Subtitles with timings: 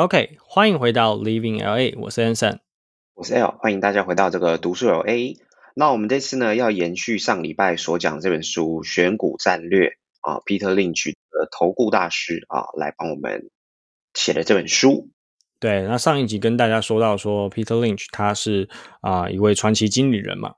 [0.00, 2.60] OK，欢迎回到 Living LA，我是 Anson，
[3.12, 5.36] 我是 L，欢迎大家回到这个读书有 A。
[5.74, 9.88] 那我们这次呢，要延续上礼拜所讲这本书《选股战略》
[10.22, 13.50] 啊，Peter Lynch 的投顾大师啊，来帮我们
[14.14, 15.10] 写的这本书。
[15.58, 18.70] 对，那上一集跟大家说到说，Peter Lynch 他是
[19.02, 20.54] 啊一位传奇经理人嘛。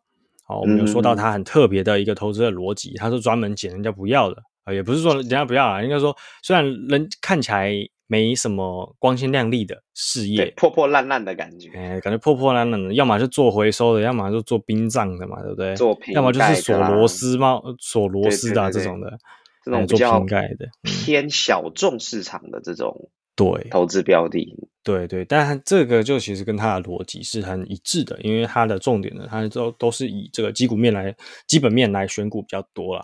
[0.47, 7.75] 好，我们有说到他很特别的一个投资的逻辑，他是专门捡人家不要的啊，也不是说人家不要啊，应该说虽然人看起来。
[8.13, 15.75] 没什么光鲜亮丽的事业，破破烂烂的感觉，哎，感觉破破烂烂的，要么是做回收的，要么就做殡葬的嘛，对不对？
[15.75, 19.19] 做要么就是锁螺丝嘛，锁螺丝的这种的，
[19.65, 24.47] 这种做瓶盖的偏小众市场的这种对投资标的，
[24.85, 33.03] 对对，但这个就其实跟它的逻辑是很一致的，因为它的重点呢，它都都是以这个基股面来基本面来选股比较多啦。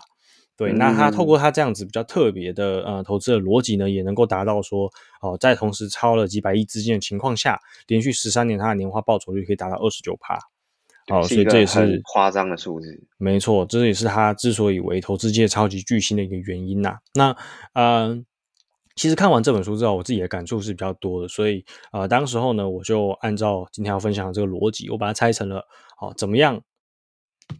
[0.59, 4.91] 对，那他透过他这样子比较特别的呃投资的逻辑呢，也能够达到说
[5.21, 10.37] 哦，在同时超了几百亿资金的情况下，连续十三年他的年化报酬率可以达到二十九趴，
[11.07, 13.01] 哦，所以这也是夸张的数字。
[13.17, 16.97] 没错，这也是他之所以为投资界超级巨星的一个原因呐。
[17.13, 17.33] 那
[17.73, 18.21] 呃，
[18.95, 25.59] 其实看完这本书之后，我自己的感触是比较多的，所以呃，当时候呢，我就按照今天要分享的这个逻辑，我把它拆成了
[26.01, 26.61] 哦，怎么样？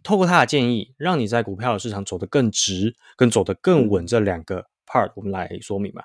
[0.02, 6.04] 透过他的建议，让你在股票的市场走得更直，跟走得更稳这两个 part，我们来说明吧。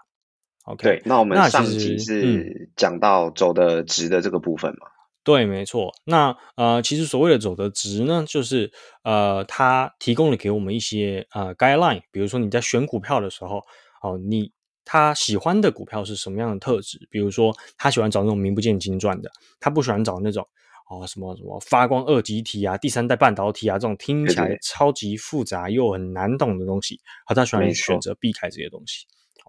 [0.66, 4.88] OK，对，那我们上集是讲到走得直的这个部分嘛？
[5.24, 5.92] 对，没错。
[6.04, 8.72] 那呃，其实所谓的走得直呢，就是
[9.04, 13.64] 呃，他提供了给我们一些呃 guideline，比如说你在选股票的时候，
[14.02, 14.52] 哦，你
[14.84, 17.08] 他喜欢的股票是什么样的特质？
[17.10, 20.48] 比如说他喜欢找那种名不见经传的，他不喜欢找那种。
[20.90, 29.06] 哦，什么什么发光二极体啊，第三代半导体啊，这种听起来超级复杂又很难懂的东西，好，他喜欢选择避开这些东西。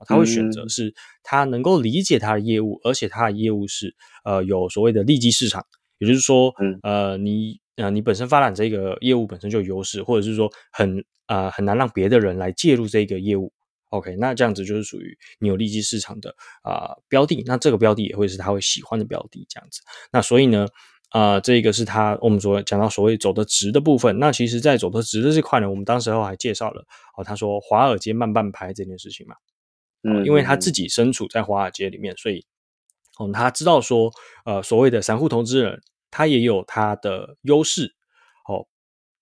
[0.07, 5.65] 他会选择是他能够理解他的业务，而且他的业务是呃有所谓的利基市场，
[5.97, 13.51] 也就是说，呃，你呃你本身发展这个业务本身就有优势，或者是说很啊很难让别的人来介入这个业务。
[13.89, 19.81] OK，那这样子就是属于你有利基市场的啊标的，那这个标的也会是他会喜欢的标的，这样子。
[20.13, 20.67] 那所以呢？
[21.17, 24.19] 啊，这个是他我们所讲到所谓走的直的部分。
[24.19, 26.85] 那其实，在走的直的这块呢，我们当时候还介绍了
[27.17, 29.35] 哦，他说华尔街慢半拍这件事情嘛，
[30.03, 32.45] 嗯，因为他自己身处在华尔街里面，所以
[33.19, 34.13] 哦，他知道说，
[34.45, 37.96] 呃，所谓的散户投资人，他也有他的优势。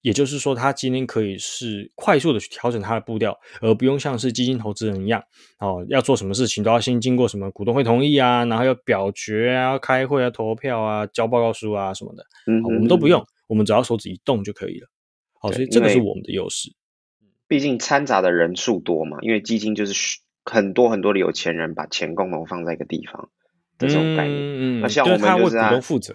[0.04, 5.24] 也就是说，他今天可以是快速的去调整他的步调，而不用像是基金投资人一样，
[5.58, 14.88] 哦，要做什么事情都要先经过什么股东会同意啊，然后要表决啊、要开会啊、投票啊、交报告书啊什么的，嗯，我们都不用，我们只要手指一动就可以了。
[15.40, 16.70] 好，所以这个是我们的优势。
[17.48, 23.30] 毕竟掺杂的人数多嘛，因为基金就是很多很多的有钱人把钱共同放在一个地方
[23.78, 24.80] 的这种概念。
[24.82, 26.14] 那像我们就是股东负责。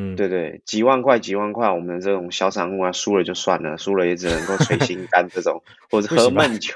[0.00, 5.60] 嗯，对对，几万块几万块，我们这种小散户啊，输了就算了，输了也只能够捶心肝这种，
[5.90, 6.72] 或者喝闷酒，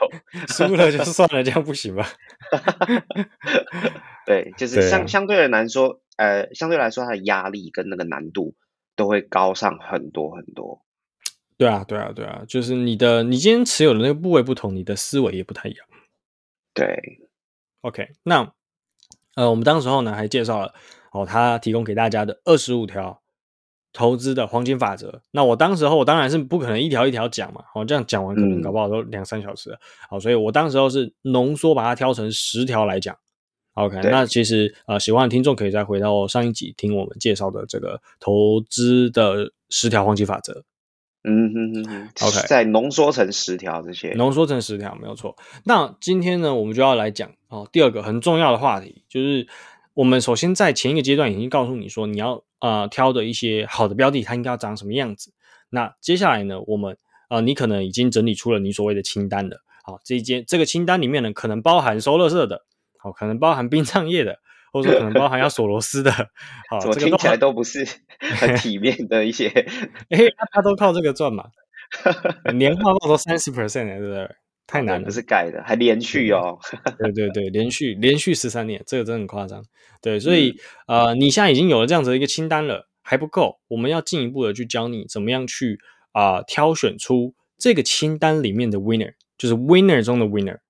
[0.48, 2.04] 输了就算了，这样不行吧？
[4.26, 8.56] 对，就是相相对的来说，呃，相对来说，它的压力跟那个难度
[8.96, 10.82] 都会高上很多很多。
[11.56, 15.86] 对啊，对啊，对啊，就是你的你今天持有的那个部位不同，你的思维也不太一样。
[16.74, 17.20] 对
[17.82, 18.52] ，OK，那
[19.36, 20.74] 呃，我们当时候呢还介绍了。
[21.12, 23.20] 哦，他提供给大家的二十五条
[23.92, 25.20] 投资的黄金法则。
[25.30, 29.78] 那我当时候我当然是不可能一条一条讲嘛，哦，这样讲完可能搞不好都两三小时。
[30.08, 33.14] 好，所以我当时候是浓缩把它挑成十条来讲。
[33.74, 40.64] OK，那其实呃，喜欢的听众可以再回到上一集听我们介绍的这个投资的十条黄金法则。
[41.24, 45.36] 嗯哼哼哼，OK，再浓缩成十条这些，浓缩成十条没有错。
[45.64, 49.46] 那今天呢，我们就要来讲哦，第二个很重要的话题就是。
[49.94, 55.32] 我们首先在前一个阶段已经告诉你说，你要呃挑的一些好的标的，它应该要长什么样子。
[55.70, 56.96] 那接下来呢，我们
[57.28, 59.62] 呃你可能已经整理出了你所谓的清单了。
[59.84, 62.64] 好，这一间这个清单里面呢，可能包含收乐色的，
[62.98, 64.38] 好，可能包含殡葬业的，
[64.72, 66.10] 或者说可能包含要锁螺丝的。
[66.70, 67.86] 好，这个听起来都不是
[68.20, 69.48] 很体面的一些。
[70.10, 70.18] 哎，
[70.52, 71.44] 他都靠这个赚嘛？
[72.54, 74.30] 年化报酬三十 percent，对不对？
[74.72, 76.58] 太难了，不是改的，还连续哦。
[76.98, 79.62] 对对对，连续连续十三年，这个真的很夸张。
[80.00, 85.78] 对，所以呃，你现在已经有了这样子的一个清单了，还不够，我们要进一步的去教你怎么样去
[86.12, 90.60] 啊挑选出这个清单里面的 winner，就是 winner 中的 winner。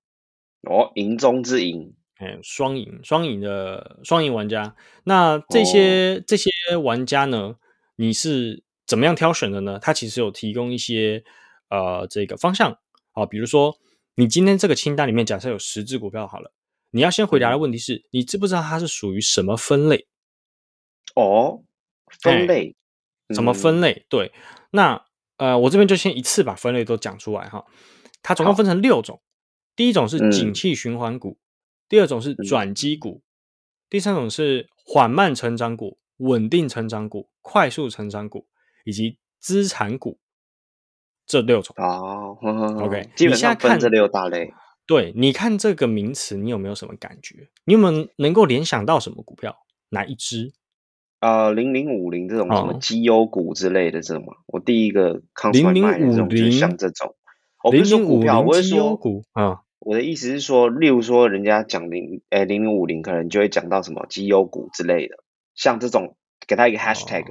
[0.63, 4.75] 哦，赢中之赢，哎，双赢双赢的双赢玩家。
[5.05, 7.55] 那这些这些玩家呢，
[7.95, 9.79] 你是怎么样挑选的呢？
[9.81, 11.23] 他其实有提供一些
[11.69, 12.77] 呃这个方向
[13.13, 13.77] 啊，比如说。
[14.15, 16.53] 你今天这个清单里面，假设有十只股票好了，
[16.91, 20.07] 你要先回答的问题是：你知不知道它是属于什么分类？
[21.15, 21.63] 哦，
[22.21, 22.75] 分类，
[23.33, 24.05] 怎么分类？
[24.09, 24.31] 对，
[24.71, 25.03] 那
[25.37, 27.65] 呃，我这边就先一次把分类都讲出来哈。
[28.21, 29.21] 它总共分成六种，
[29.75, 31.37] 第一种是景气循环股，
[31.89, 33.21] 第二种是转机股，
[33.89, 38.47] 第三种是缓慢成长股、稳定成长股、快速成长股
[38.85, 40.19] 以及资产股。
[41.25, 42.37] 这六种哦
[42.81, 44.53] ，OK，基本上看这六大类。
[44.85, 47.47] 对，你看这个名词，你有没有什么感觉？
[47.65, 49.55] 你有没有能够联想到什么股票？
[49.89, 50.51] 哪一支？
[51.21, 54.33] 呃，零零五零这种什么绩优股之类的，这种吗？
[54.45, 55.21] 我第一个
[55.53, 57.15] 零零五零像这种，
[57.63, 59.61] 我不是说股票，我是说股啊。
[59.79, 65.15] 我的意思是说，例如说，人家讲零诶零零五零，可能就会讲到什么绩优股之类的，
[65.55, 66.15] 像这种，
[66.47, 67.25] 给他一个 hashtag。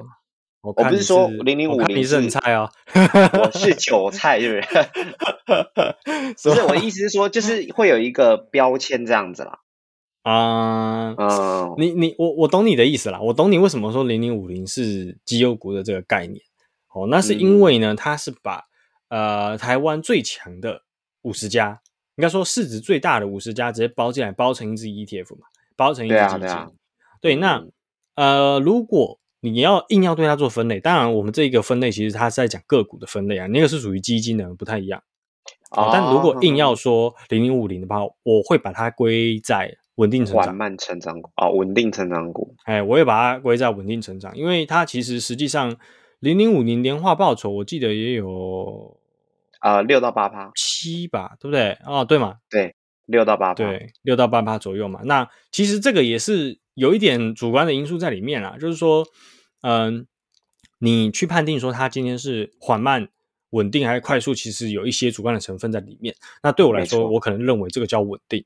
[0.62, 4.84] 我不是说零零五零是很菜哦，我是韭菜，是不是？
[6.48, 9.58] 不是，我的意思是说，就是会有一个标签这样子啦。
[10.22, 16.40] 啊，嗯，你你我我懂你的意思啦，我懂你为什么说零零五零是绩优股的这个概念。
[16.94, 18.62] 哦，那是因为呢，它是把
[19.08, 20.82] 呃台湾最强的
[21.22, 21.80] 五十家，
[22.14, 26.56] 应该说市值最大的五十家直接包进来，包成一只 ETF 嘛，包成一只基金。
[27.20, 27.64] 对，那
[28.14, 29.18] 呃如果。
[29.44, 35.02] 你要硬要对它做分类，当然我们这一个分类其实它是在讲个股的分类啊，那个是属于基金的，不太一样。
[35.72, 42.54] 哦，但如果硬要说零零五零的话，我会把它归在稳定成长、缓慢成长股哦，稳定成长股。
[42.64, 45.76] 哎，我也把它归在稳定成长，因为它其实实际上
[46.20, 48.96] 零零五零年化报酬，我记得也有
[49.58, 51.76] 啊六到八趴七吧，对不对？
[51.84, 55.00] 哦，对嘛，对，六到八对，六到八趴左右嘛。
[55.04, 59.06] 那其实这个也是有一点主观的因素在里面啦，就是说。
[59.64, 60.08] 嗯，
[60.80, 63.08] 你去判定说它今天是缓慢、
[63.50, 66.16] 稳定还是快速，其实有一些主观的成分在里面。
[66.42, 68.44] 那对我来说，我可能认为这个叫稳定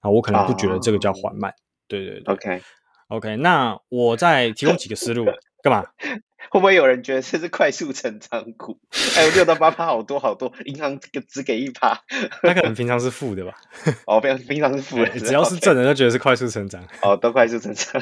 [0.00, 1.54] 啊，我可能不觉得这个叫缓慢。
[1.86, 3.36] 对对对，OK，OK。
[3.36, 5.24] 那我再提供几个思路，
[5.62, 5.84] 干嘛？
[6.50, 8.78] 会不会有人觉得这是快速成长股？
[9.14, 12.00] 还有六到八趴，好多好多，银行只给一趴，
[12.42, 13.54] 那可能平常是负的吧？
[14.06, 16.82] 哦，平常平常是负的，只要是正的都觉得是快速成长。
[17.02, 18.00] 哦，都快速成长。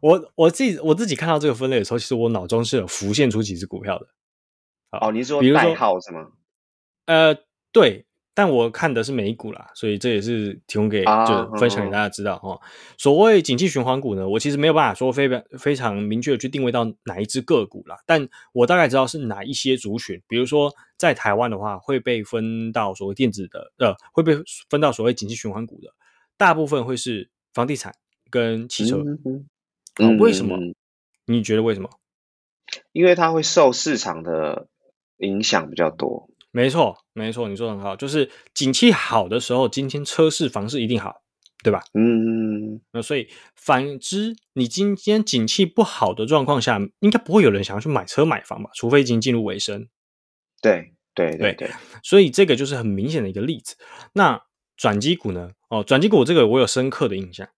[0.00, 4.06] 我我自己我自己看到这个分类的时候，其实我脑中是有浮现出几只股票的。
[5.00, 6.28] 哦，你说代号是吗？
[7.06, 7.36] 呃，
[7.72, 8.06] 对。
[8.34, 12.60] 但我看的是美股啦，所以这也是提供给就分享给大家知道哦。
[12.96, 20.22] 所谓景气循环股呢，我其实没有办法说非常非常明确的去定位到哪一只个股啦，但我大概知道是哪一些族群。
[20.28, 24.34] 比如说在台湾的话，会被分到所谓电子的，呃，会被
[24.70, 25.92] 分到所谓景气循环股的，
[26.38, 27.94] 大部分会是房地产
[28.30, 29.02] 跟汽车。
[30.00, 30.56] 嗯，为什么？
[31.26, 31.90] 你觉得为什么？
[32.92, 34.68] 因为它会受市场的
[35.18, 36.30] 影响比较多。
[36.52, 41.22] 没错，没错，你说的很好，就是景气好的时候，今天车市、房市一定好，
[41.64, 41.82] 对吧？
[41.94, 43.26] 嗯，那所以
[43.56, 48.68] 反之，你今天景气不好的状况下，应该不会有人想要去买车买房吧？
[48.74, 49.88] 除非已经进入尾声。
[50.60, 51.70] 对，对，对，对。
[52.02, 53.74] 所以这个就是很明显的一个例子。
[54.12, 54.42] 那
[54.76, 55.52] 转机股呢？
[55.70, 57.48] 哦，转机股这个我有深刻的印象，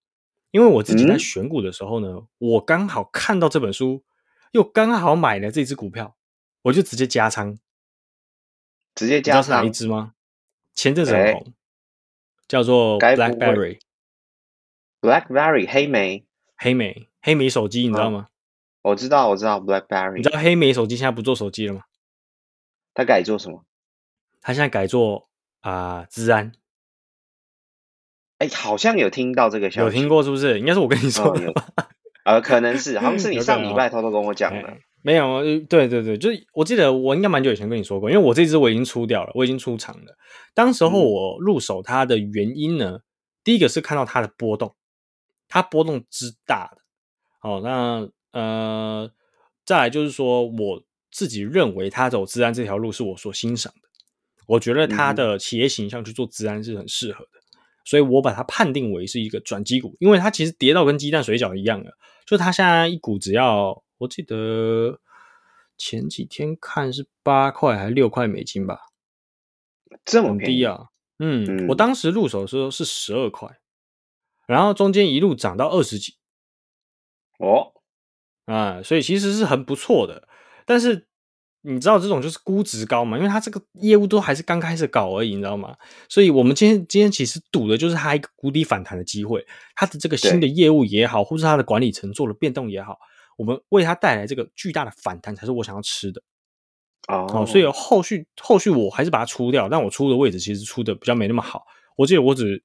[0.52, 4.04] 因为我自己在选股的时候呢，我刚好看到这本书，
[4.52, 6.14] 又刚好买了这只股票，
[6.62, 7.58] 我就直接加仓。
[8.94, 10.12] 直接加上哪一只吗？
[10.74, 11.52] 前阵子很红，
[12.48, 13.78] 叫做 BlackBerry。
[15.00, 16.26] BlackBerry 黑莓，
[16.56, 18.28] 黑莓，黑莓手机，你知道吗？
[18.82, 20.16] 我知道，我知道 BlackBerry。
[20.16, 21.82] 你知道黑莓手机现在不做手机了吗？
[22.92, 23.64] 它改做什么？
[24.40, 25.28] 它现在改做
[25.60, 26.52] 啊，治安。
[28.38, 30.58] 哎，好像有听到这个消息，有听过是不是？
[30.58, 31.52] 应该是我跟你说的。
[32.24, 34.76] 呃，可能是，好像是你上礼拜偷偷跟我讲的。
[35.06, 40.16] 没有，对对对，就是我记得我应该蛮久以前跟你说过，因为我这只我已经出掉了，我已经出场了。
[40.54, 43.00] 当时候我入手它的原因呢，
[43.44, 44.74] 第一个是看到它的波动，
[45.46, 46.78] 它波动之大的。
[47.38, 49.10] 好，那呃，
[49.66, 50.82] 再来就是说，我
[51.12, 53.88] 自己认为它走自然这条路是我所欣赏的，
[54.46, 57.40] 我觉得它的企业形象去做自然是很适合的，
[57.84, 61.90] 所以我把它判定为是一个转机股，因为它其实跌到跟鸡蛋水饺一样的，
[62.26, 63.83] 就它现在一股只要。
[64.04, 65.00] 我记得
[65.76, 68.78] 前几天看是八块还是六块美金吧，
[70.04, 70.88] 这么低啊！
[71.18, 73.58] 嗯，我当时入手的时候是十二块，
[74.46, 76.16] 然后中间一路涨到二十几。
[77.38, 77.72] 哦，
[78.44, 80.28] 啊，所以其实是很不错的。
[80.66, 81.06] 但是
[81.62, 83.16] 你知道这种就是估值高嘛？
[83.16, 85.76] 因为它这个业务都还是刚开始搞而已，你知道吗？
[86.08, 92.98] 所以我们今天今天其实赌的就是它一个谷底反弹的机会，它的这个新的业务也好，或是它的管理层做了变动也好。
[93.36, 96.22] 我们为它带来这个巨大的反弹，才是我想要吃的
[97.08, 97.44] 哦。
[97.46, 101.64] 所以后续后续我还是把它出掉，但我出的位置其实出的比较没那么好。
[101.96, 102.62] 我记得我只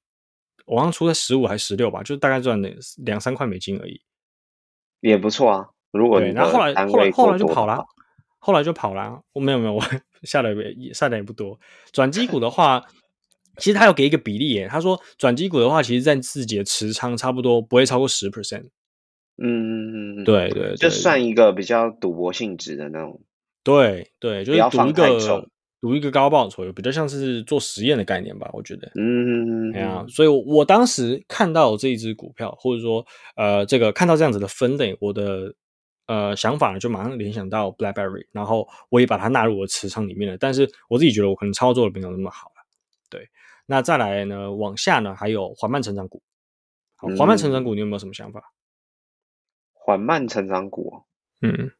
[0.66, 4.00] 我好像出在十五还是十六吧，就大概赚了两三块美金而已。
[5.00, 5.68] 也不错啊。
[5.92, 7.84] 如果，你然后后来后来后来就跑了
[8.38, 9.22] 后来就跑了。
[9.32, 9.84] 我没有没有，我
[10.22, 11.58] 下的也下的也不多。
[11.92, 12.82] 转机股的话，
[13.56, 18.68] 其实他有给一个比例耶，他说转机股的话，其实占自己的持仓差不多不会超过十 percent。
[19.42, 23.20] 嗯对对对，就算一个比较赌博性质的那种。
[23.64, 25.48] 对对，就是赌一个
[25.80, 28.90] 赌一个高报酬，比较像是做实验的概念吧，我觉得。
[28.96, 33.04] 嗯，哎呀，所以我我当时看到这一只股票，或者说
[33.36, 35.54] 呃，这个看到这样子的分类，我的
[36.06, 40.36] 呃想法呢就马上联想到 BlackBerry，然后我也把它纳入我的持仓里面了。
[40.38, 42.66] 但是我自己觉得我可能操作的没有那么好了。
[43.08, 43.28] 对，
[43.66, 46.22] 那再来呢，往下呢还有缓慢成长股。
[46.96, 48.42] 好，缓慢成长股你有没有什么想法？
[49.82, 51.04] 缓慢成长股哦，
[51.40, 51.72] 嗯，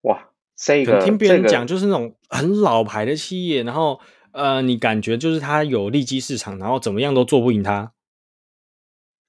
[0.00, 4.00] 哇，这个听别人这个讲，就是那种很老牌的企业，然后
[4.32, 7.92] 呃，你感觉就是它有利基市场，然后怎么样都做不赢它。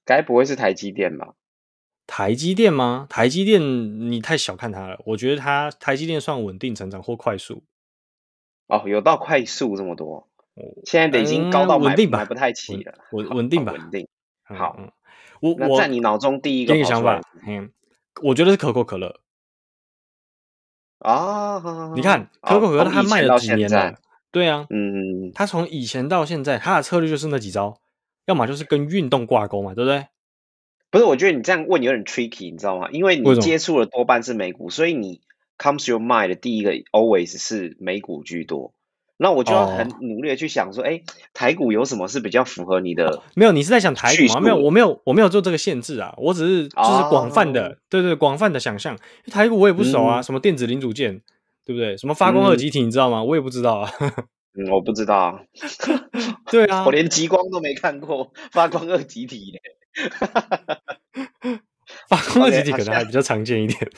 [0.04, 1.34] 该不会是台积电吧？
[2.06, 3.06] 台积电吗？
[3.08, 3.60] 台积电
[4.10, 7.62] 你太小看它了，我觉得它台积电算稳定成长或快速。
[8.66, 14.08] 哦，有到快速这么多，哦现在的已经高到买嗯稳定吧买不太起了，好稳稳定吧好稳定。
[14.48, 14.92] 嗯好嗯，
[15.42, 17.72] 我我那在你脑中第一个给你想法，嗯，
[18.22, 19.20] 我觉得是可口可乐。
[21.00, 23.98] 啊，你看好可口可乐它卖了几到现在年了？
[24.30, 27.80] 对啊，嗯，它从以前到现在，它的策略就是那几招，
[28.26, 30.06] 要么就是跟运动挂钩嘛，对不对？
[30.90, 32.88] 不是，我觉得你这样问有点 tricky，你知道吗？
[32.92, 35.22] 因为你接触的多半是美股，所以你
[35.58, 38.72] comes your mind 的第一个 always 是美股居多。
[39.22, 41.00] 那我就要很哦努力的去想说，哎、
[41.32, 43.22] 台股有什么是比较符合你的？
[43.34, 44.40] 没有，你是在想台叙股吗？
[44.40, 48.98] 没有，我没有，我没有做这个限制啊，我只是就是广泛的，哦对对，广泛的想象。
[49.30, 51.22] 台股我也不熟啊，嗯什么电子零组件，
[51.64, 51.96] 对不对？
[51.96, 53.22] 什么发光二极体，你知道吗？
[53.22, 53.90] 我也不知道啊。
[54.54, 55.40] 嗯，我不知道啊，
[56.52, 59.62] 对啊我，连极光都没看过，发光二极体嘞。
[62.16, 63.90] 发光二极 OK，体可能还比较常见一点。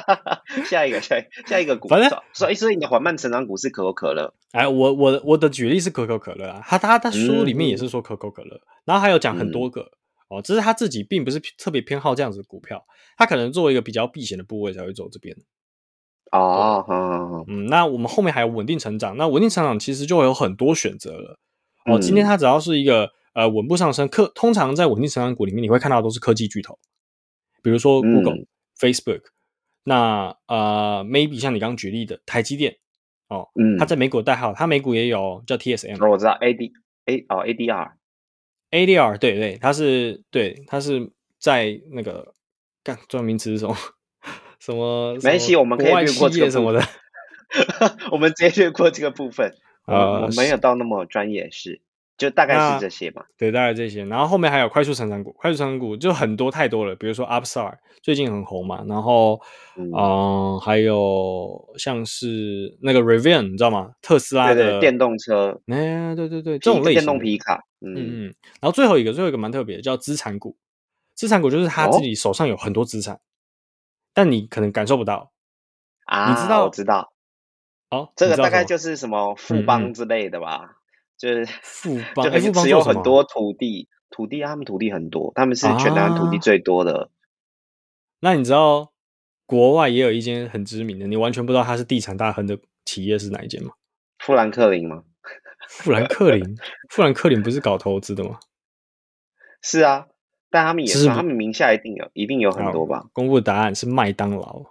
[0.64, 9.82] 下一个，下一下一个股，反正所以所以你的缓慢成长股是可口可乐，哎，我我我的举例是可口可乐啊，他他他书里面也是说可口可乐，然后还有讲很多个、
[10.28, 12.82] 哦，只是他自己并不是特别偏好这样子的股票，
[13.16, 15.36] 他可能作为一个比较避险的部位才会走这边。
[16.32, 21.38] 哦，嗯，那我们后面还有稳定成长，那稳定成长其实就会有很多选择了。
[21.86, 26.78] 哦，嗯今天它只要是一个呃稳步上升，科通常在稳定成长股里面，你会看到都是科技巨头，
[27.62, 28.46] 比如说 Google、嗯
[28.78, 29.22] Facebook，
[29.84, 32.76] 那呃 maybe 像你刚刚举例的台积电
[33.28, 36.04] 哦，嗯它在美股代号，它美股也有叫 TSM。
[36.04, 36.72] 哦，我知道 A D
[37.06, 42.34] A 哦 A D R，ADR 对对，它是对它是在那个
[42.84, 43.76] 干专有名词是什么
[44.60, 45.14] 什么？
[45.14, 46.82] 没关系我们可以略过这个什么的。
[48.12, 49.54] 我们直接略过这个部分，
[49.86, 51.80] 呃 我我没有到那么专业，是
[52.18, 53.24] 就大概是这些吧。
[53.38, 54.04] 对，大概这些。
[54.04, 59.40] 然后后面还有快速成长股，快速成长股就很多太多了，比如说 Upstart 最近很红嘛，然后
[59.76, 63.92] 嗯嗯、还有像是那个 Rivian，你知道吗？
[64.02, 68.34] 特斯拉的对对，电动车，哎，对对对，皮这种类型电动皮卡，嗯嗯，嗯。
[68.60, 70.56] 然后最后一个，最后一个蛮特别的，叫资产股。
[71.14, 73.20] 资产股就是他自哦己手上有很多资产，
[74.12, 75.32] 但你可能感受不到。
[76.04, 77.12] 啊，你知道我知道，
[77.90, 80.77] 哦，这个大概就是什么富邦之类的吧，
[81.18, 87.10] 就是富 邦就哎富邦持有很多土地，土地啊他们土地很多，他们是全台湾土地啊最多的。
[88.20, 88.92] 那你知道
[89.46, 93.72] 国外也有一间很知名的，你完全不知道它是地产大亨的企业是哪一间吗？
[94.18, 95.04] 富兰克林吗？
[95.68, 96.56] 富兰克林，
[96.88, 98.38] 富兰克林不是搞投资的吗？
[99.62, 100.06] 是啊，
[100.50, 103.06] 但他们也，是他们名下一定有，一定有很多吧？
[103.12, 104.64] 公布答案是麦当劳。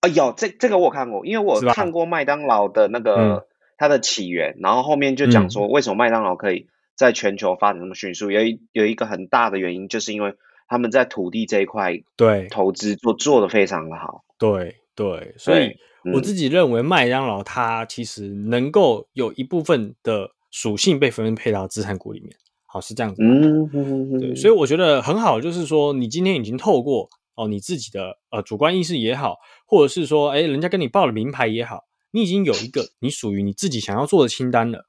[0.00, 10.34] 啊，有这这个我有看过，因为我看过麦当劳的那个、嗯它的起源，然后后面就讲说为什么麦当劳可以在全球发展那么迅速，有一有一个很大的原因，就是因为
[10.68, 14.24] 他们在土地这一块对投资做做的非常的好。
[14.38, 22.30] 对对，所以嗯我自己认为麦当劳它其实能够有一部分的属性被分配到资产股里面。
[22.66, 23.30] 好，是这样子吗。
[23.32, 34.86] 嗯，嗯对，所以以我觉得很好，就是说你今天已经透过哦你自己的呃主观意识也好，或者是说哎人家跟你报了名牌也好，你已经有一个你属于你自己想要做的清单了。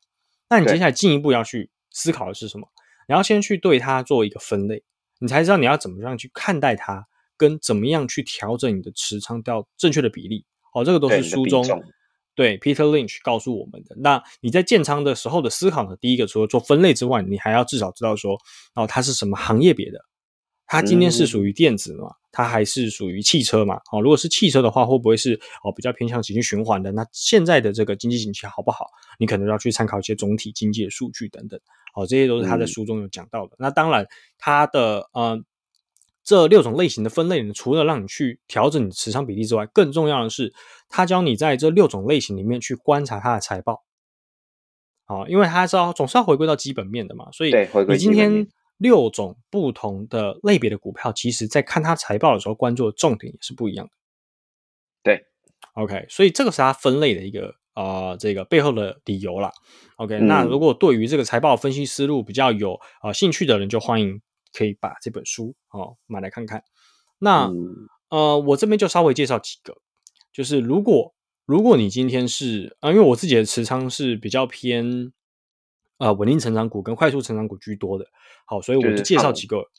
[0.47, 2.67] 那你接下来进一步要去思考的是什么？
[3.07, 4.83] 你要先去对它做一个分类，
[5.19, 10.45] 你才知道你要怎么样去看待它，跟怎么样去调整你的持仓到正确的比例。
[10.75, 11.65] 哦，这个都是书中
[12.35, 13.95] 对 Peter Lynch 告诉我们的。
[13.97, 15.95] 那你在建仓的时候的思考呢？
[15.99, 18.37] 第一个除了做分类之外，你还要至少知道说，
[18.75, 19.99] 哦，它是什么行业别的，
[20.67, 23.79] 它今天是属于电子嘛，它还是属于汽车嘛？
[23.93, 26.91] 哦，如果是汽车的话，会不会是哦比较偏向经济循环的？
[26.91, 28.87] 那现在的这个经济景气好不好？
[29.17, 31.57] 你可能要去参考一些总体经济的数据等等。
[31.93, 33.55] 哦，这些都是他在书中有讲到的。
[33.57, 34.05] 那当然，
[34.37, 35.41] 他的呃
[36.25, 40.53] 这六种类型的分类呢，除了让你去调整你的持仓比例之外，更重要的是，
[40.89, 43.85] 他教你在这六种类型里面去观察它的财报。
[45.05, 47.53] 啊，因为他是要总是要回归到基本面的嘛，所以
[47.87, 48.45] 你今天
[48.77, 53.91] 六种不同的类别的股票，其实在看它财报的时候，关注的重点也是不一样的。
[55.03, 55.25] 对
[55.73, 59.51] ，OK，所以这个是它分类的一个呃这个背后的理由啦。
[59.97, 64.21] OK，那如果对于这个财报分析思路比较有呃兴趣的人，就欢迎
[64.53, 66.63] 可以把这本书哦买来看看。
[67.19, 67.51] 那
[68.09, 69.75] 呃，我这边就稍微介绍几个，
[70.31, 71.13] 就是如果。
[71.47, 75.13] 如果你今天是啊，因为我自己的持仓是比较偏
[75.97, 78.05] 呃稳定成长股跟快速成长股居多的，
[78.45, 79.69] 好，所以我就介绍几个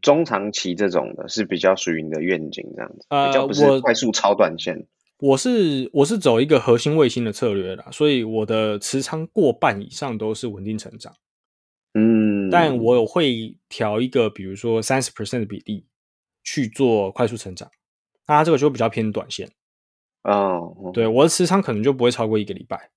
[0.00, 4.86] 中长期这种的是比较属于你的愿景这样子，比较不是快速超短线。
[5.18, 11.14] 我是我是走一个核心卫星的策略啦，所以我的持仓过半以上都是稳定成长，
[11.92, 15.84] 嗯，但我有会调一个比如说三十 percent 的比例
[16.42, 17.70] 去做快速成长，
[18.26, 19.50] 那它这个就比较偏短线。
[20.22, 22.90] 哦，对，我的持仓可能就不会超过一个礼拜，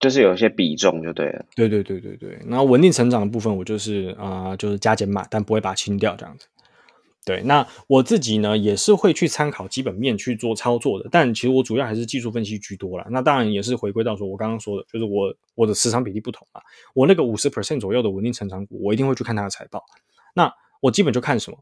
[0.00, 1.44] 就是有一些比重就对了。
[1.56, 6.46] 对对对对对，然后稳定成长的部分，我就是啊，就是加减码，但不会把它清掉这样子。
[7.24, 13.06] 对，那我自己呢也是会去参考基本面去做操作的，但其实我主要还是技术分析居多了。
[13.10, 16.62] 那当然也是回归到说我刚刚说的，就是我我的持仓比例不同啊，
[16.94, 19.84] 我那个五十 percent 左右的稳定成长股，我一定会去看它的财报。
[20.34, 20.50] 那
[20.80, 21.58] 我基本就看什么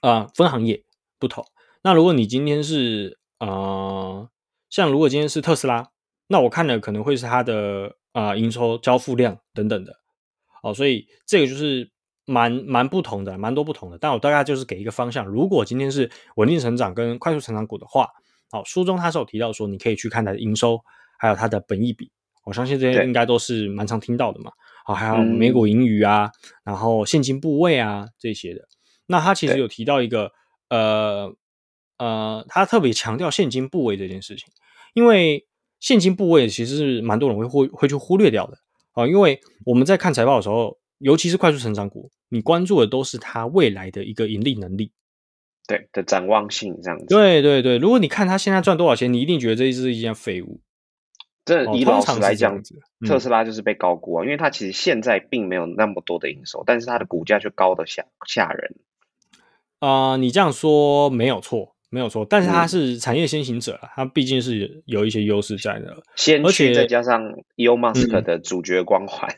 [0.00, 0.82] 啊，分行业
[1.18, 1.44] 不同。
[1.82, 4.28] 那如果你今天是啊，
[4.70, 5.90] 像如果今天是特斯拉，
[6.32, 9.92] 那我看的可能会是它的啊营收交付量等等的，
[10.62, 11.90] 哦，所以这个就是
[12.24, 13.98] 蛮蛮不同的，蛮多不同的。
[13.98, 18.08] 但我大概就是给一个方向，如果今天是稳定成长跟快速成长股的话，
[18.50, 20.80] 好，书中它是有提到说你可以去看它的营收，
[21.18, 22.10] 还有它的本益比，
[22.46, 24.52] 我相信这些应该都是蛮常听到的嘛。
[24.86, 26.30] 好，还有美股盈余啊，
[26.64, 28.66] 然后现金部位啊这些的。
[29.06, 30.32] 那它其实有提到一个
[30.70, 31.36] 呃。
[31.98, 34.48] 呃，他特别强调现金部位这件事情，
[34.92, 35.46] 因为
[35.82, 38.56] 现金部位其实是蛮多人会会会去忽略掉的
[38.92, 39.04] 啊。
[39.04, 44.92] 因为我们在看财报的时候，尤其是快速成长股，你关注的都是它未来的一个盈利能力，
[45.66, 47.06] 对的展望性这样子。
[47.06, 50.60] 对对对，如果你看它现在赚多少钱，你一定觉得这是一件废物。
[51.44, 52.62] 这以老实来讲，
[53.04, 58.76] 特斯拉就是被高估啊，因为它其实现在并没有那么多的营收，但是它的股价却高的吓吓人。
[59.80, 61.74] 啊，你这样说没有错。
[61.92, 67.22] 没有错，但是它是产业先行者它毕竟是有一些优势在的，先驱再加上
[67.56, 69.28] Elon Musk 的主角光环，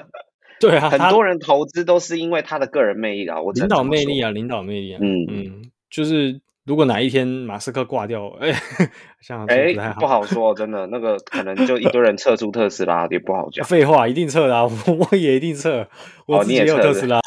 [0.60, 5.24] 对啊，很多人投资都是因为他的个人魅力啊，我领导魅力啊，领导魅力啊，嗯。
[5.30, 8.52] 嗯，就是如果哪一天马斯克挂掉，哎，
[9.22, 15.88] 像哎不好说，真的那个可能就一堆人撤出特斯拉也不好讲， 废话，一定撤啊，我也一定撤，
[16.26, 17.18] 我自己也有特斯拉，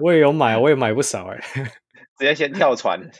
[0.00, 1.38] 我也有买，我也买不少哎。
[2.22, 3.10] 直接先跳船，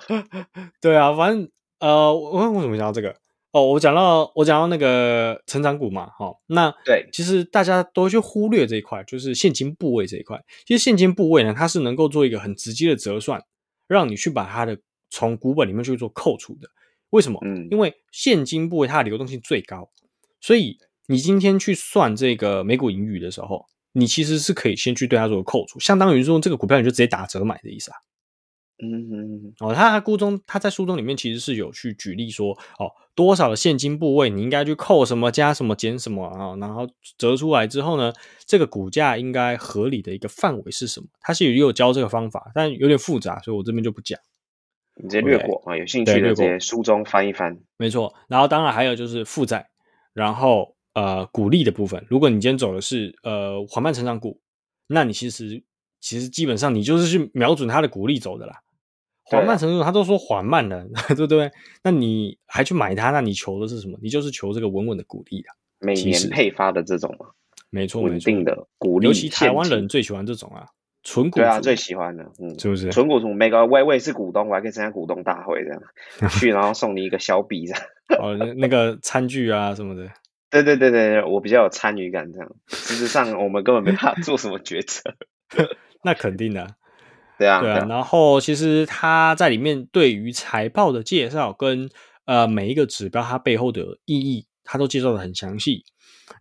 [0.80, 1.46] 对啊，反正
[1.78, 3.14] 呃，我我怎么讲到这个？
[3.52, 10.42] 哦，我讲到我讲到那个成长股嘛，哈，那对，其实大家都去忽略这一块，就是现金部位这一块。
[10.64, 13.42] 其实现金部位呢，它是能够做一个很直接的折算，
[13.86, 14.78] 让你去把它的
[15.10, 16.68] 从股本里面去做扣除的。
[17.10, 17.38] 为什么？
[17.44, 19.90] 嗯，因为现金部位它的流动性最高，
[20.40, 27.96] 所以你今天去算这个每股盈余的时候，你其实是可以先去对它做扣除，相当于说这个股票你就直接打折买的意思啊。
[28.82, 36.84] 嗯哦，他书中他在书中里面其实是有去举例说，哦，多少的现金部位你应该去扣什么加什么减什么啊，然后
[37.16, 38.12] 折出来之后呢，
[38.44, 41.06] 这个股价应该合理的一个范围是什么？
[41.20, 44.18] 他是也有教这个方法，但有点复杂，所以我这边就不讲，
[45.00, 45.76] 你直接略过啊。
[45.76, 48.12] 有兴趣的在书中翻一翻，没错。
[48.26, 49.68] 然后当然还有就是负债，
[50.12, 54.40] 然后呃股利的部分，如果你今天走的是呃缓慢成长股，
[54.88, 55.62] 那你其实
[56.00, 58.62] 其实基本上你就是去瞄准它的股利走的啦。
[59.24, 61.50] 缓慢程度，他都说缓慢了， 对不对？
[61.82, 63.10] 那你还去买它？
[63.10, 63.98] 那你求的是什么？
[64.02, 65.48] 你就是求这个稳稳的鼓励的，
[65.80, 67.26] 每年配发的这种嘛，
[67.70, 69.06] 没错，稳定的鼓励。
[69.06, 70.66] 尤其台湾人最喜欢这种啊，
[71.02, 71.38] 纯股。
[71.38, 72.90] 对啊，最喜欢的，嗯，是不是？
[72.90, 75.82] 纯股族，每个我我也是股东，我还可以参加股东大会这样
[76.30, 77.82] 去，然后送你一个小笔这样。
[78.20, 80.08] 哦，那个餐具啊什么的。
[80.50, 82.48] 对对对对，我比较有参与感这样。
[82.68, 85.14] 事实上，我们根本没办法做什么决策。
[86.04, 86.76] 那肯定的。
[87.38, 91.88] 对啊，对啊，然后其实他在里面对于财报的介绍跟
[92.26, 95.84] 呃每一个指标它背后的意义，他都介绍的很详细。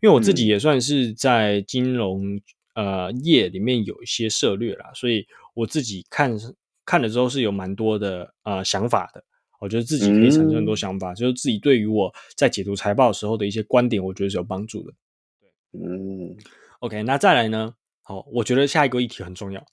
[0.01, 2.39] 因为我自己也算是在金融
[2.73, 6.37] 呃业里面有一些涉略啦，所以我自己看
[6.85, 9.23] 看了之后是有蛮多的呃想法的，
[9.59, 14.93] 我觉得自己可以产生很多想法，就是自己对于我在解读财报的时候的一些观点，我觉得是有帮助的。
[15.41, 16.35] 对嗯
[16.79, 17.73] ，OK，那再来呢？
[18.03, 19.65] 好，我觉得下一个议题很重要，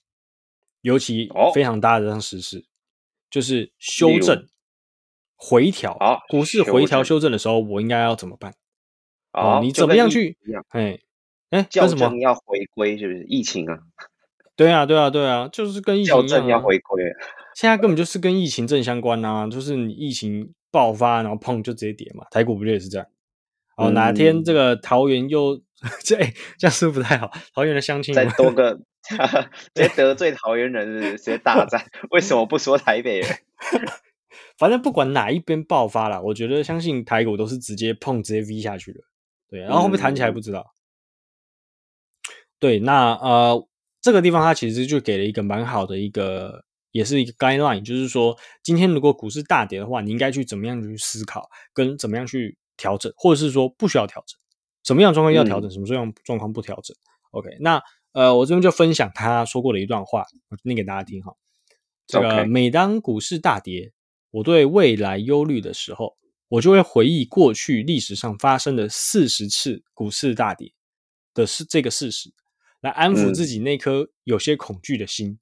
[0.82, 2.64] 尤其非常搭得上时事，
[3.30, 4.46] 就是修正、
[5.36, 5.96] 回调。
[5.98, 8.54] 好，股市回调修正的时候，我应该要怎么办？
[9.32, 10.36] 哦，你怎么样去？
[10.70, 10.98] 哎
[11.50, 12.96] 哎，校什么要回归？
[12.96, 13.78] 是不是疫情啊？
[14.56, 17.04] 对啊，对啊，对啊，就是跟疫情校正要回归。
[17.54, 22.24] 现在根本就是跟疫情正相关啊，就是你疫情爆发，然后砰就直接跌嘛。
[22.30, 23.06] 台股不就也是这样？
[23.76, 25.60] 哦，哪天这个桃园又
[26.04, 26.16] 这
[26.58, 27.30] 这样是不是不太好？
[27.54, 28.78] 桃园的乡亲再多个，
[29.74, 31.86] 直接得罪桃园人，直接大战。
[32.10, 33.38] 为什么不说台北人？
[34.56, 39.00] 反正不管哪一边爆发了，我觉得相信台股都是直接碰直接 V 下去的。
[39.48, 40.72] 对，然后会不会弹起来不知道。
[42.58, 43.66] 对，那呃，
[44.02, 54.38] 这个地方它其实就给了一个蛮好的一个，也是一个 guideline，就是说今天如果股市大跌的话，你应该去怎么样去思考，跟怎么样去调整，或者是说不需要调整，
[54.84, 56.94] 什么样状况要调整，什么样状况不调整。
[57.30, 57.82] OK，那
[58.12, 61.34] 呃，我这边就分享他说过的一段话，我念给大家听哈。
[62.06, 63.92] 这个每当股市大跌，
[64.30, 66.16] 我对未来忧虑的时候。
[66.50, 70.72] 我就会回忆过去历史上发生的四十次股市大跌
[71.32, 72.34] 的是这个事实，
[72.80, 75.38] 来安抚自己那颗有些恐惧的心。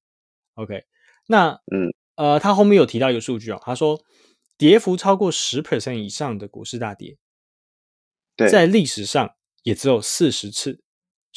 [0.53, 0.85] OK，
[1.27, 4.05] 那嗯呃，他后面有提到一个数据啊，他说
[4.59, 7.17] 跌幅超过十 percent 以上的股市大跌，
[8.37, 10.83] 在历史上也只有四十次。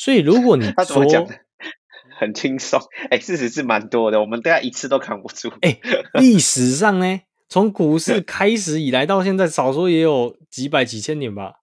[0.03, 1.05] 所以如果你 说
[2.19, 2.79] 很轻松，
[3.11, 5.51] 哎，事实是蛮多的，我们大概一次都扛不住。
[5.61, 5.77] 哎，
[6.15, 7.19] 历史上呢？
[7.47, 11.53] 从股市 开始以来到现在，少说也有几百几千年吧，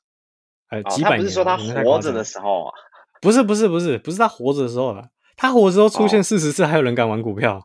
[0.69, 1.23] 哎，几百年。
[1.23, 2.73] 不是说他活着的时候啊？
[3.21, 7.61] 不是不是不是不是他活着的时候了，他活着时候出现四十次，还有人敢玩股票？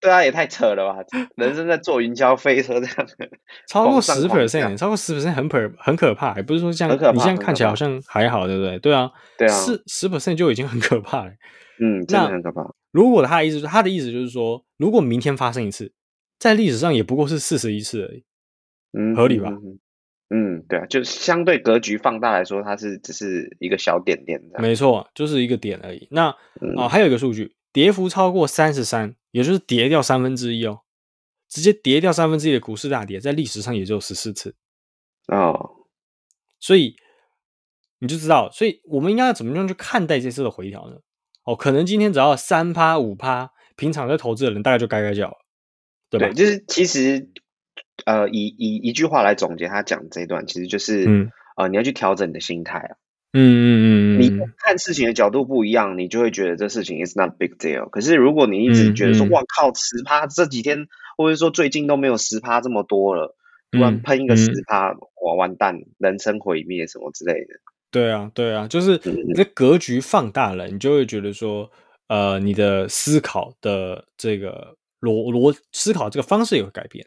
[0.00, 0.98] 对啊，也太扯了吧！
[1.36, 3.08] 人生在坐云霄飞车这样，
[3.68, 8.78] 超过十 percent，超过十 percent 很可很可怕，也不是说像你现在看起来好像还好，对不对？
[8.78, 11.32] 对啊，对啊，十十 percent 就已经很可怕了。
[11.80, 12.62] 嗯，真的很可怕。
[12.90, 15.92] 如果他的意思，他的意思就是说，如果明天发生一次。
[16.38, 18.22] 在历史上也不过是四十一次而已，
[18.96, 19.50] 嗯，合理吧？
[20.30, 26.06] 嗯，对啊，就相对格局放大来说，它是只是一个小点点的，没错，就是一个点而已。
[26.12, 26.28] 那
[26.76, 30.80] 啊，还有一个数据，跌幅超过三十三，也就是跌掉三分之一哦，
[31.48, 34.54] 直接跌掉三分之一的股市大跌，在历史上也就十四次
[35.26, 35.86] 哦，
[36.58, 36.96] 所以
[37.98, 40.96] 你就知道，所以我们应该要怎么样去看待这次的回调呢？
[41.44, 45.36] 哦，可能今天只要三趴五趴，平常在投资的人大概就该该叫了。
[46.10, 47.30] 对，就是其实，
[48.06, 52.96] 呃，以以一句话来总结他讲这一段，其实就是，嗯呃，你要去调整你的心态啊。
[53.32, 57.88] 嗯嗯嗯你看事情的角度不一样，你就会觉得这事情 is not big deal。
[57.90, 60.86] 可是如果你一直觉得说，哇靠，十趴这几天，
[61.16, 63.36] 或者说最近都没有十趴这么多了，
[63.70, 67.48] 突然喷一个十趴，哇，完蛋，人生毁灭什么之类的。
[67.90, 71.70] 对啊，对啊，就是你的格局放大了，你就会觉得说，
[72.08, 74.76] 呃，你的思考的这个。
[75.00, 77.06] 逻逻思考这个方式也会改变，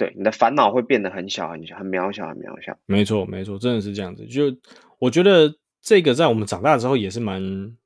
[0.00, 2.74] 对你的烦恼会变得很小很小很渺小很渺小。
[2.86, 4.24] 没错没错，真的是这样子。
[4.24, 4.44] 就
[4.98, 7.42] 我觉得这个在我们长大之后也是蛮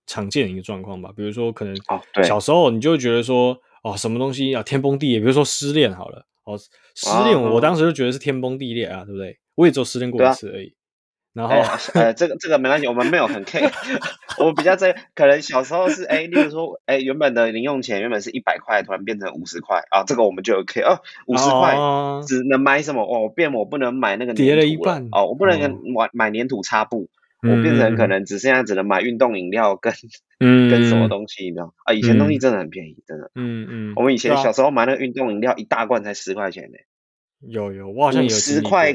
[0.07, 1.11] 常见的一个状况吧。
[1.17, 1.75] 比如说可能
[2.23, 6.57] 小时候你就会觉得说哦，什么东西要天崩地裂，比如说失恋好了，哦，
[6.95, 9.37] 失恋，我当时就觉得是天崩地裂啊，对不对？
[9.57, 10.73] 我也只有失恋过一次而已。
[11.35, 11.57] 然后，
[11.95, 13.69] 呃，这个这个没关系，我们没有很 care，
[14.39, 21.75] 我比较在可能小时候是，哎，例如说，哎，原本的零用钱原本是一百块，突然变成五十块啊，这个我们就 OK 哦，五十块
[22.25, 23.03] 只能买什么？
[23.03, 25.59] 哦，变我不能买那个叠了一半哦，我不能
[25.93, 27.09] 买买粘土擦布，
[27.43, 29.93] 我变成可能只剩下只能买运动饮料跟
[30.39, 31.93] 跟什么东西，你知道啊？
[31.93, 36.79] 以前东西真的很便宜，真的，嗯嗯，我们以前小时候买那个运动饮料一大罐才十块钱呢，
[37.41, 38.95] 有有，我好像有十块。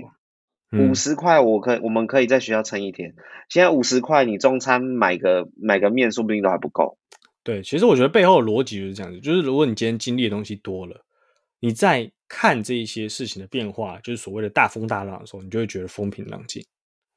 [0.72, 3.16] 五十块，我可我们可以在学校撑一天。
[3.50, 6.98] 现在五十块，你中餐买个买个面，说不定都还不够。
[7.44, 11.04] 对，其实我觉得背后的逻辑就是这样子，就是如果你今天经历的东西多了，
[11.60, 16.64] 你在看这一些事情的变化，就是所谓的大风大浪的时候，你就会觉得风平浪静。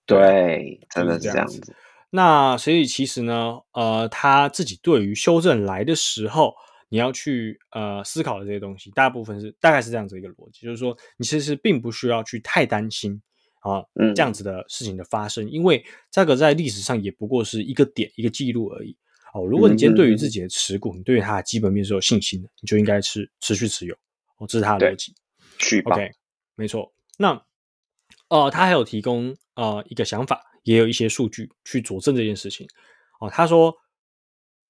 [0.06, 1.60] 对，真的是这样子。
[2.08, 6.54] 那所以其实呢，呃，他自己对于修正来的时候，
[6.88, 13.20] 你要去呃思考的这些东西，大部分是大概是这样子一个逻辑，就是说你其实并不需要去太担心。
[13.62, 13.82] 啊，
[14.14, 18.96] 这样子的事情的发生，因为这个在历史上也不过是一个点一个记录而已。
[19.34, 23.94] 哦，如果你今天对于自己的持股，你对于它的基本面是有信心的，你就应该是持续持有。
[24.36, 25.14] 哦，这是它的逻辑。
[25.58, 26.10] 去 OK，
[26.54, 26.92] 没错。
[27.16, 27.42] 那
[28.28, 32.66] 呃，他还有提供呃一个想法，也有一些数据去佐证这件事情。
[33.20, 33.74] 哦，他说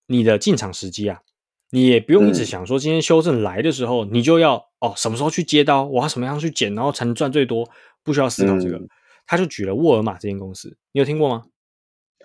[0.06, 1.22] 你的进场时机啊，
[1.70, 7.68] 你也不用一直嗯想说今天修正来的时候，你就要哦什么时候去接刀，我要什么样去减，然后才能赚最多，
[8.02, 8.76] 不需要思考这个。
[8.76, 8.88] 嗯
[9.24, 11.44] 他就举了沃尔玛这间公司，你有听过吗？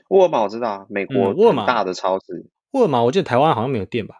[0.09, 4.17] 沃尔玛我知道啊，美国嗯沃尔玛大的超市，沃尔玛我记得台湾好像没有店吧，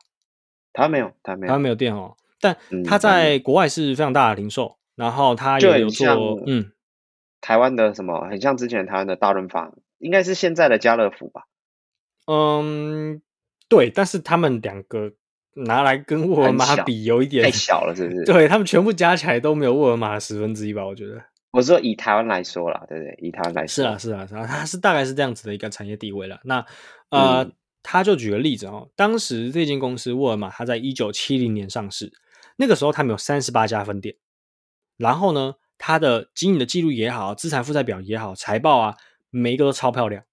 [0.74, 6.08] 台湾没有，它没台湾有，没有店哦，但嗯它在国外是非常大的零售，然后它也有做
[6.46, 6.72] 嗯
[7.42, 11.48] 台湾的什么，很像之前台湾的大润发，应该是现在的家乐福吧？
[12.28, 13.24] 嗯
[13.68, 15.14] 对，但是他们两个
[15.56, 21.20] 拿来跟沃尔玛比有一点太小了，是不是？，对他们全部加起来都没有沃尔玛的十分之一吧，我觉得。
[21.52, 23.18] 我说以台湾来说啦，对不对？
[23.20, 26.40] 以台湾来说，是啊，是啊，是啊，它是大概是这样子的一个产业地位了。
[26.44, 26.66] 那
[27.10, 32.12] 呃，嗯他就举个例子哦，当时这间公司沃尔玛，它在一九七零年上市，
[32.58, 34.18] 那个时候他们有三十八家分店，
[34.98, 38.98] 然后呢，它的经营的记录也好，资产负债表也好，财报啊，
[39.30, 40.26] 每一个都超漂亮。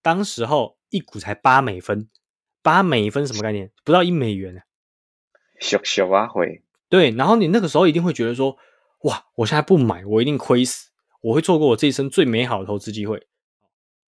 [0.00, 2.08] 当时候一股才八美分，
[2.62, 3.70] 八美分什么概念？
[3.84, 4.62] 不到一美元啊。
[5.60, 8.56] 小小啊会，对，然后你那个时候一定会觉得说，
[9.04, 13.26] 哇，我现在不买，我一定亏死，我会错过我这一生最美好的投资机会。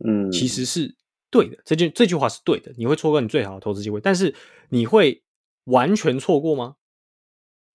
[0.05, 0.97] 嗯，其实是
[1.31, 4.35] 对的，这句这句话是对的，你会错过你最好的投资机会，但是
[4.69, 5.23] 你会
[5.65, 6.77] 完全错过吗？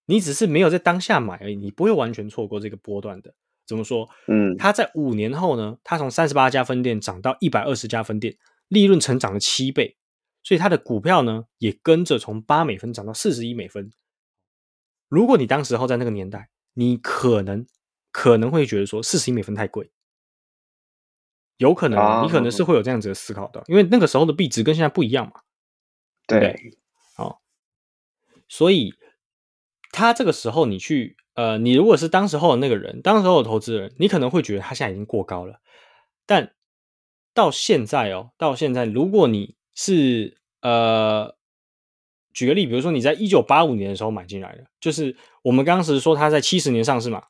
[0.05, 3.33] 你只是没有在当下买而已，你不会完全错过这个波段的。
[3.65, 4.07] 怎么说？
[4.27, 8.37] 嗯它在五年后呢，它从三十八家分店涨到一百二十家分店，
[8.69, 9.97] 利润成长了七倍，
[10.43, 13.91] 所以它的股票呢也跟着从八美分涨到四十一美分。
[15.09, 17.65] 如果你当时候在那个年代，你可能
[18.11, 19.89] 可能会觉得说四十一美分太贵，
[21.57, 25.41] 有可能你可能是会有这样子的思考的，因为那个时候的币值跟现在不一样嘛。
[26.27, 26.77] 对不对，
[28.49, 28.93] 所以
[29.91, 35.61] 他这个时候你去呃，你如果是当时候的那个人，当时候的投资人，你可能会觉得他现在已经过高了。
[36.25, 36.53] 但
[37.33, 41.36] 到现在哦，到现在，如果你是呃，
[42.37, 47.23] 举个例，比如说你在一九八五年的时候买进来的，就是我们当时说它在七十年上市嘛，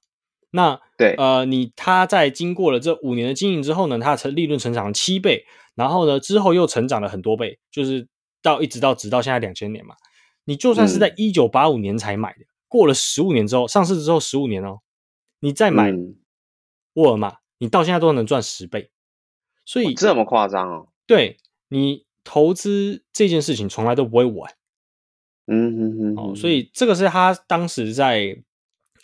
[0.51, 8.05] 那对，呃，你它在经过了这五年的经营之后呢，它的成利润成长了七倍，然后呢之后又成长了很多倍，就是
[8.41, 9.95] 到一直到直到现在两千年嘛。
[10.43, 14.79] 你就算是在一九八五年才买的，过了十五年之后，上市之后十五年哦，
[15.39, 16.17] 你再买嗯
[16.95, 18.91] 沃尔玛，你到现在都能赚十倍。
[19.63, 21.37] 所以，这么夸张哦，对
[21.69, 24.53] 你投资这件事情从来都不会晚。
[25.47, 28.37] 嗯嗯嗯哦，所以这个是他当时在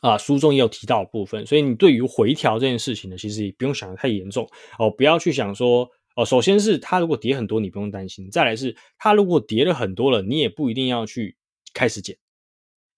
[0.01, 4.45] 啊、书中也有提到的部分，所以你对于回调这件事情呢，其实也不用想的太严重。
[4.77, 11.37] 哦，不要去想说哦，首先是它如果跌很多，你不用担心；再来是它如果跌了很多了，你也不一定要去
[11.73, 12.17] 开始减，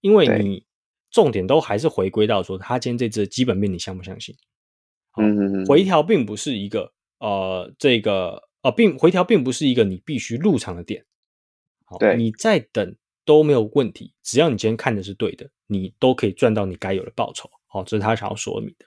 [0.02, 0.66] 因为你
[1.12, 4.36] 重点都还是回归到说，它今天这只的基本面你相不相信？
[5.18, 11.06] 嗯哼哼，回调并不是一个呃，这个呃，并回调并不是一个你必须入场的点。
[11.86, 12.18] 好，对。
[12.18, 17.50] 你在等都没有问题，只要你今天看的是对的，你都可以赚到你该有的报酬。
[17.68, 18.86] 好，这是他想要说明的。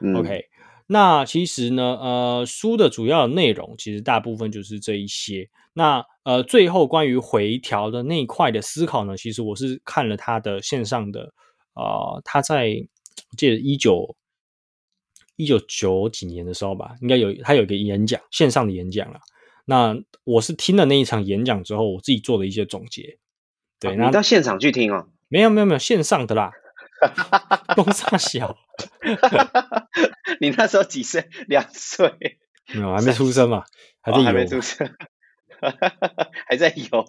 [0.00, 0.44] 嗯 OK，
[0.86, 5.48] 那其实呢，呃，书的主要的内容其实大部分就是这一些。
[5.72, 11.32] 那呃，最后关于回调的那一块的思考呢，其实我是看了他的线上的，
[11.74, 12.74] 呃，他在
[13.30, 14.16] 我记得一九
[15.36, 19.20] 一九九几年的时候吧，应该有他有一个演讲，线上的演讲啦。
[19.64, 23.18] 那我是听了那一场演讲之后，我自己做了一些总结。
[23.80, 25.08] 对，你到现场去听哦。
[25.28, 26.50] 没有没有没有线上的啦，
[27.74, 28.58] 风扇小。
[30.40, 31.28] 你那时候几岁？
[31.46, 32.38] 两岁？
[32.74, 33.64] 没有，还没出生嘛，
[34.02, 34.60] 还在游，
[36.46, 37.06] 还在游。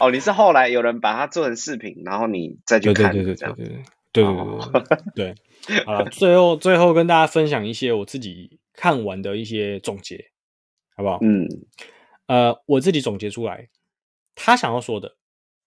[0.00, 3.46] 哦，你是后来有人把它做成视频，然后你再去看，对对对，
[4.12, 4.82] 对样对对
[5.14, 5.34] 对
[5.66, 5.84] 对。
[5.84, 10.30] 好了，最后最后跟大家分享一些我自己看完的一些总结，
[10.96, 11.18] 好不好？
[11.22, 11.46] 嗯，
[12.26, 13.68] 呃，我自己总结出来。
[14.34, 15.16] 他想要说的，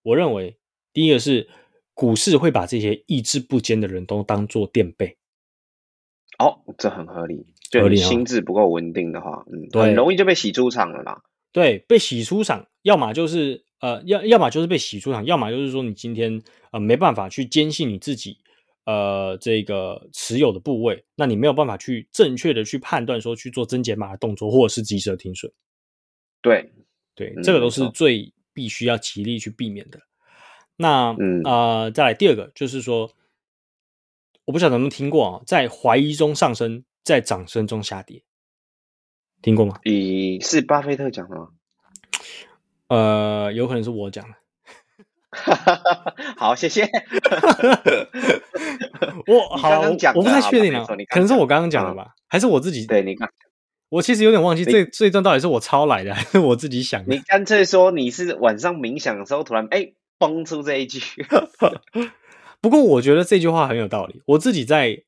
[0.04, 0.58] 我认为
[0.93, 1.49] 第一个是
[1.93, 5.17] 股市会把这些意志不坚的人都当做垫背，
[6.39, 7.45] 哦，这很合理。
[7.71, 11.21] 就心智不够稳定的话，嗯，对很容易就被洗出场了啦。
[11.51, 18.38] 对，被洗出场，要么就是呃，要要么就是被洗出场，要么就是说你今天呃没办法去坚信你自己
[18.86, 25.51] 呃这个持有的部位，那你没有办法去正确的去判断说去做增减码的动作，或者是及时的停损。
[26.41, 26.71] 对，
[27.13, 30.00] 对，嗯这个都是最必须要极力去避免的。
[30.78, 33.12] 那、嗯呃，再来第二个就是说，
[34.46, 38.24] 我不晓得能不能听过啊，在怀疑中上升，在掌声中下跌，
[39.41, 39.80] 听过吗？
[39.84, 41.50] 你是巴菲特讲的吗？
[42.88, 44.36] 呃，有可能是我讲的。
[46.38, 46.89] 好，谢谢。
[49.28, 49.82] 我 好，
[50.15, 52.86] 我不太确定啊可能是我刚刚讲的吧，还是我自己？
[52.86, 53.30] 对你刚
[53.95, 57.15] 我其实有点忘记这这段到底是我抄来的还是我自己想的。
[57.15, 60.99] 你干脆说你是晚上冥想的时候突然哎蹦出这一句。
[62.60, 65.03] 不过我觉得这句话很有道理，我自己在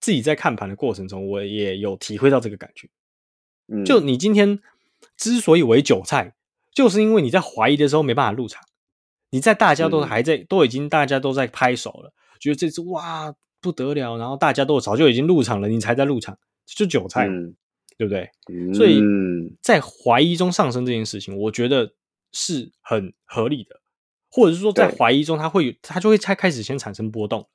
[0.00, 2.88] 自己在看盘的过程中，我也有体会到这个感觉。
[3.68, 4.58] 嗯，就你今天
[5.18, 6.34] 之所以为韭菜，
[6.72, 8.62] 就是因为你在怀疑的时候没办法入场，
[9.30, 17.28] 你在大家都还在都已经大家都在拍手了，觉得这次哇不得了，然后大家都早就已经入场了，你才在入场，就韭菜，
[18.00, 18.30] 对不对？
[18.72, 19.02] 所以
[19.60, 21.92] 在怀疑中上升这件事情，我觉得
[22.32, 23.78] 是很合理的。
[24.30, 27.46] 或者是说，在怀疑中，它会它就会开开始先产生波动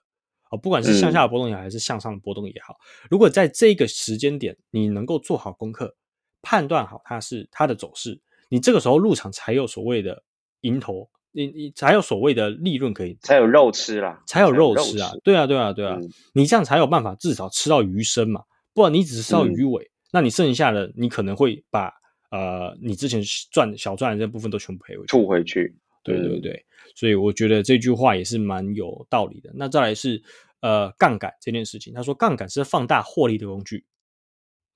[0.50, 2.76] 啊，不管是向下的波动也好，还是向上的波动也好。
[3.10, 5.96] 如果在这个时间点，你能够做好功课，
[6.44, 10.22] 判断好它是它的走势，你这个时候入场才有所谓的
[10.62, 15.12] 赢头，你你才有所谓的利润可以，才有肉吃啦，才有肉吃啊！
[15.24, 15.98] 对啊，对啊，对啊，
[16.34, 21.92] 你这样才有办法至少吃到鱼身嘛，不然你只是吃到鱼尾，那你剩下的你可能会把
[22.32, 25.76] 呃你之前赚小赚的这部分都全部赔回去，吐回去。
[26.04, 29.52] 对对对，所以我觉得这句话也是蛮有道理的。
[29.56, 30.24] 那再来是
[30.62, 33.84] 呃杠杆这件事情，他说杠杆是放大获利的工具，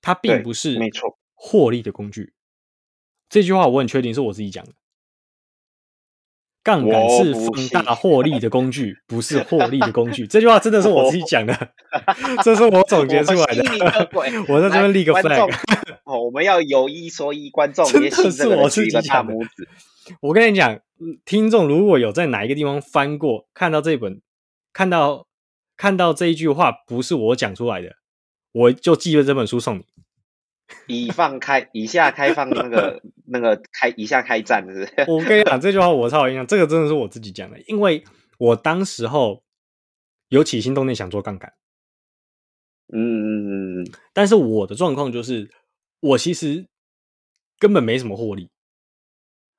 [0.02, 2.34] 它并不是没错获利的工具。
[3.30, 4.74] 这句话我很确定是我自己讲的。
[6.62, 10.26] 杠杆是放大获利的工具，不是获利的工具。
[10.26, 11.54] 这句话真的是我自己讲的
[12.44, 14.10] 这是我总结出来的。
[14.48, 15.50] 我在这边立个 flag。
[16.04, 19.68] 哦，我们要有一说一，观众 也信这个，举个大拇指。
[20.20, 20.78] 我跟你讲，
[21.24, 24.20] 听众如果有在哪一个地方翻过，看到这本，
[24.72, 25.26] 看到
[25.76, 27.96] 看到这一句话不是我讲出来的，
[28.52, 29.84] 我就寄了这本书送你。
[30.86, 35.04] 以放开，以下开放那个 那个开，以下开战，是是？
[35.08, 38.04] 我跟你讲这句话，我超有印象，这个真的是我自己讲的，因为
[38.38, 39.42] 我当时候
[40.28, 41.52] 有起心动念想做杠杆，
[42.92, 45.50] 嗯嗯嗯，但是我的状况就是，
[46.00, 46.66] 我其实
[47.58, 48.50] 根本没什么获利。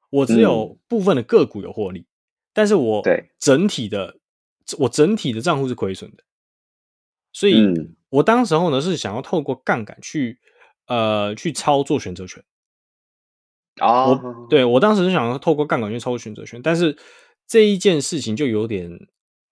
[0.10, 2.06] 我只有部分的个股有获利，
[2.52, 3.32] 但是我对。
[3.39, 4.17] 整体的
[4.80, 6.24] 我整体的账户是亏损的，
[7.32, 7.63] 所以
[8.10, 10.41] 我当时候呢是想要透过杠杆去
[10.91, 12.43] 呃去操作选择权
[13.80, 16.97] 啊，我对我当时是想要透过杠杆去操作选择权，但是
[17.47, 18.91] 这一件事情就有点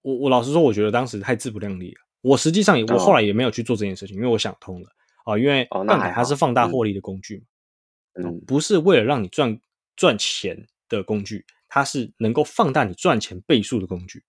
[0.01, 2.01] 我我老实说，我觉得当时太自不量力了。
[2.21, 4.89] 我实际上也我后来也没有去做这件事情，因为我想通了
[5.23, 9.59] 啊，因为杠杆它是放大获利的工具嘛，嗯，不是为了让你赚。
[9.99, 14.23] 赚钱的工具，它是能够放大你赚钱倍数的工具。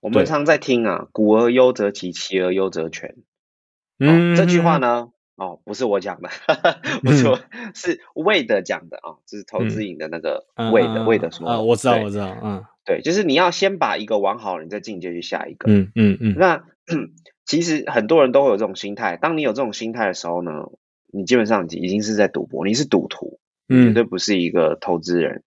[0.00, 3.18] 我们常在听啊，“古而优则其，其而优则全”。
[4.02, 6.28] 嗯，这句话呢，哦，不是我讲的，
[7.02, 7.24] 不是，
[7.74, 15.72] 是魏德讲的啊，这是投资影的那个魏的魏德说啊，我知道，我知道，嗯，对，就是你要先把一个玩好，你再进阶去下一个。
[15.72, 16.34] 嗯嗯嗯。
[16.36, 16.62] 那
[17.46, 20.52] 其实很多人都会有这种心态，当你有这种心态的时候呢，
[21.12, 23.40] 你基本上已经是在赌博，你是赌徒。
[23.72, 25.44] 绝对不是一个投资人。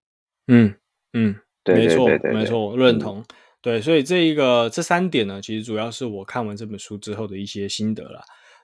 [0.47, 0.75] 嗯
[1.12, 3.21] 嗯，对没错没错，认同。
[3.62, 8.21] 对，所以这一个这三点呢，其实主要是我看完这本书之后的一些心得了。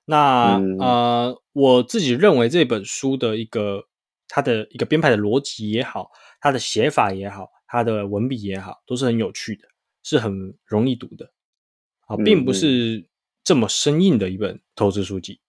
[0.10, 3.84] 那呃，我自己认为这本书的一个
[4.28, 6.10] 它的一个编排的逻辑也好，
[6.41, 9.67] 它的写法也好，它的文笔也好，都是很有趣的，
[10.04, 11.32] 是很容易读的
[12.08, 13.08] 啊，并不是
[13.43, 15.39] 这么生硬的一本投资书籍。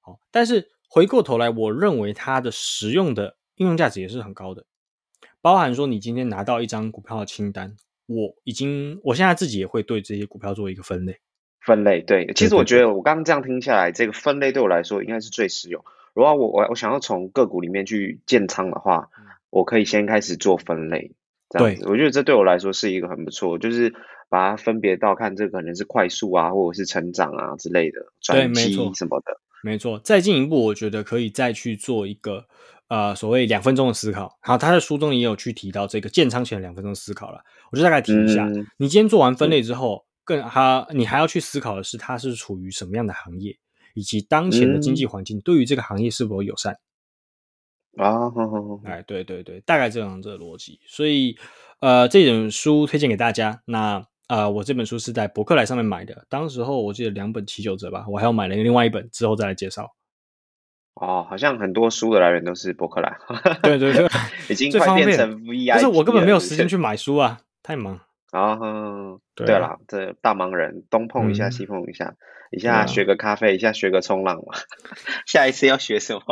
[0.00, 0.70] 好，但是。
[0.92, 4.66] 回过头来，我认为它的实用的应用价值也是很高的，
[5.40, 11.20] 包含说你今天拿到一张股票的清单，我已经我现在自己也会对这些股票做一个分类。
[11.60, 15.84] 分类对，其实我觉得我刚刚这样听下来，这个分类对我来说应该是最实用。
[16.14, 19.08] 如果我我我想要从个股里面去建仓的话，
[19.50, 21.12] 我可以先开始做分类，
[21.48, 23.94] 这样子，我觉得这对我来说是一个很不错，就是
[24.28, 29.38] 把它分别到看这可能是快速啊，或者是成长啊之类的转机什么的。
[29.62, 32.44] 没错，再进一步，我觉得可以再去做一个
[32.88, 34.38] 呃所谓两分钟的思考。
[34.40, 38.48] 好，他在书中也有去提到这个建仓前两分钟思考了，我就大概提一下。
[38.78, 43.58] 你今天做完分类之后，更他，你还要去思考的是，它是处于什么样的行业，
[43.94, 46.78] 以及当前的经济环境对于这个行业是否友善
[47.96, 48.30] 啊？
[48.84, 50.80] 哎，对对对，大概这样这个逻辑。
[50.86, 51.36] 所以
[51.80, 53.62] 呃，这本书推荐给大家。
[53.64, 54.04] 那。
[54.30, 59.92] 啊，我这本书是在博客来上面买的，当时候我记得两本七九折吧，我还要买了另外一本，之后再来介绍。
[60.94, 63.18] 哦，好像很多书的来源都是博客来。
[63.60, 64.08] 对对对，
[64.48, 65.70] 已经快变成 V I。
[65.70, 67.98] 但是我根本没有时间去买书啊，太忙。
[68.30, 68.58] 啊，
[69.34, 72.14] 对了，这大忙人，东碰一下西碰一下，
[72.50, 74.58] 一下学个咖啡，一下学个冲浪嘛。
[75.26, 76.22] 下一次要学什么？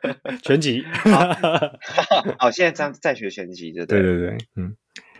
[0.42, 0.84] 拳击。
[2.40, 4.76] 哦，现在这样再学拳击，对对对对，嗯。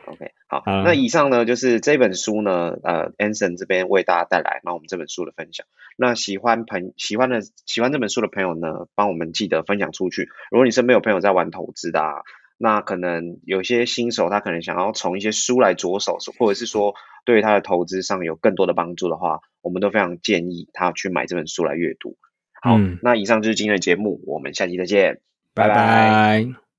[0.07, 0.33] OK。
[0.49, 5.65] 好，好那以上呢就是这本书呢，呃，Anson 这边为大家带来，那我们这本书的分享。
[5.97, 10.29] 那喜欢朋喜欢的喜欢这本书的朋友呢，帮我们记得分享出去。
[10.51, 12.23] 如果你身边有朋友在玩投资的啊，
[12.59, 16.95] 那可能有些新手他可能想要从一些书来着手，或者是说
[17.25, 22.17] 对于他的投资上有更多的帮助的话，我们都非常建议他去买这本书来阅读。
[22.61, 22.99] 好，嗯。
[23.03, 25.21] 那以上就是今天的节目，我们下期再见，
[25.55, 25.75] 拜拜。
[25.75, 26.72] 拜